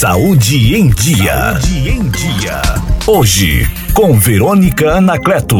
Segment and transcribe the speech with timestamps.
[0.00, 1.58] Saúde em Dia.
[1.58, 2.62] Saúde em Dia.
[3.04, 5.56] Hoje, com Verônica Anacleto.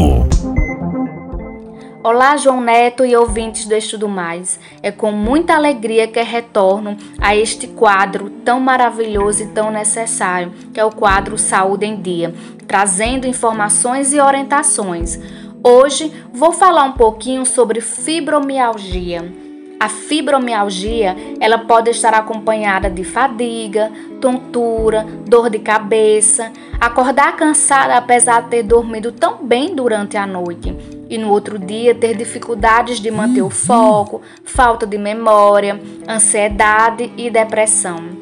[2.01, 4.57] Olá, João Neto e ouvintes do Estudo Mais.
[4.81, 10.79] É com muita alegria que retorno a este quadro tão maravilhoso e tão necessário, que
[10.79, 12.33] é o quadro Saúde em Dia,
[12.65, 15.19] trazendo informações e orientações.
[15.61, 19.48] Hoje vou falar um pouquinho sobre fibromialgia.
[19.79, 23.89] A fibromialgia, ela pode estar acompanhada de fadiga,
[24.19, 26.51] tontura, dor de cabeça,
[26.81, 30.75] acordar cansada apesar de ter dormido tão bem durante a noite.
[31.09, 37.29] E no outro dia ter dificuldades de manter o foco, falta de memória, ansiedade e
[37.29, 38.18] depressão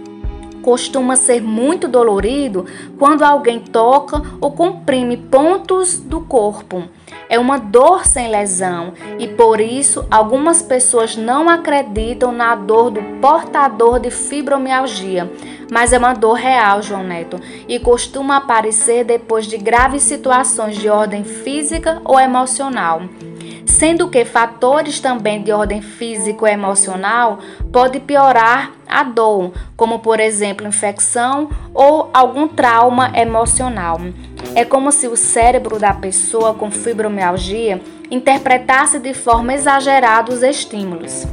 [0.68, 2.66] costuma ser muito dolorido
[3.00, 6.84] quando alguém toca ou comprime pontos do corpo.
[7.30, 13.02] É uma dor sem lesão e por isso algumas pessoas não acreditam na dor do
[13.22, 15.32] portador de fibromialgia,
[15.72, 20.90] mas é uma dor real, João Neto, e costuma aparecer depois de graves situações de
[20.90, 23.04] ordem física ou emocional
[23.68, 27.40] sendo que fatores também de ordem físico-emocional
[27.72, 34.00] podem piorar a dor, como por exemplo infecção ou algum trauma emocional.
[34.56, 41.28] É como se o cérebro da pessoa com fibromialgia interpretasse de forma exagerada os estímulos.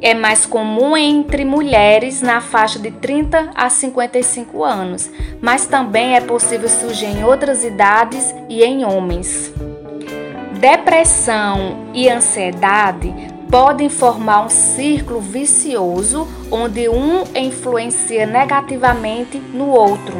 [0.00, 5.08] É mais comum entre mulheres na faixa de 30 a 55 anos,
[5.40, 9.52] mas também é possível surgir em outras idades e em homens.
[10.62, 13.12] Depressão e ansiedade
[13.50, 20.14] podem formar um círculo vicioso onde um influencia negativamente no outro.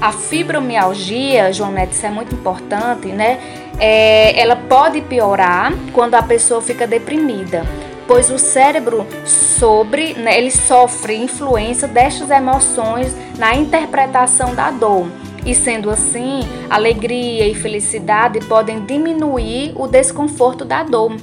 [0.00, 3.38] A fibromialgia, Joanete, isso é muito importante, né?
[3.78, 7.64] É, ela pode piorar quando a pessoa fica deprimida,
[8.08, 15.06] pois o cérebro sobre, né, ele sofre influência destas emoções na interpretação da dor.
[15.44, 16.40] E sendo assim,
[16.70, 21.16] alegria e felicidade podem diminuir o desconforto da dor.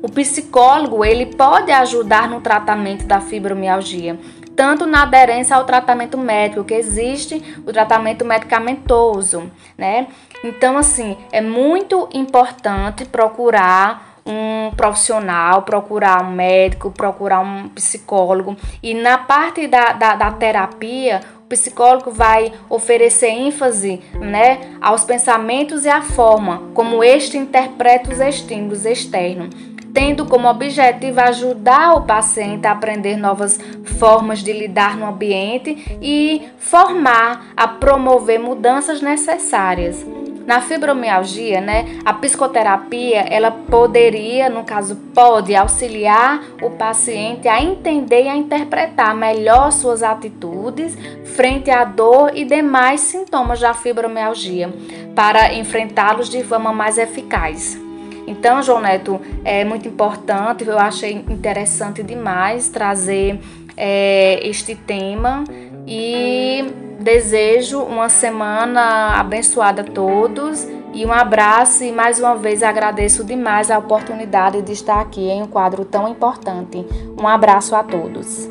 [0.00, 4.16] O psicólogo ele pode ajudar no tratamento da fibromialgia,
[4.54, 10.06] tanto na aderência ao tratamento médico que existe, o tratamento medicamentoso, né?
[10.44, 18.92] Então assim é muito importante procurar um profissional, procurar um médico, procurar um psicólogo e
[18.92, 26.02] na parte da, da, da terapia psicólogo vai oferecer ênfase né, aos pensamentos e à
[26.02, 29.48] forma como este interpreta os estímulos externos,
[29.94, 33.58] tendo como objetivo ajudar o paciente a aprender novas
[33.98, 40.04] formas de lidar no ambiente e formar a promover mudanças necessárias.
[40.48, 48.22] Na fibromialgia, né, a psicoterapia, ela poderia, no caso, pode auxiliar o paciente a entender
[48.22, 50.96] e a interpretar melhor suas atitudes
[51.36, 54.72] frente à dor e demais sintomas da fibromialgia,
[55.14, 57.78] para enfrentá-los de forma mais eficaz.
[58.26, 63.38] Então, João Neto, é muito importante, eu achei interessante demais trazer
[63.76, 65.44] é, este tema
[65.86, 73.24] e Desejo uma semana abençoada a todos e um abraço e mais uma vez agradeço
[73.24, 76.84] demais a oportunidade de estar aqui em um quadro tão importante.
[77.18, 78.46] Um abraço a todos.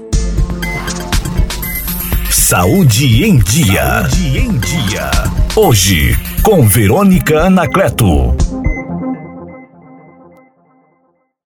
[2.32, 4.02] Saúde em dia.
[4.02, 5.12] Saúde em dia.
[5.56, 8.47] Hoje com Verônica Anacleto.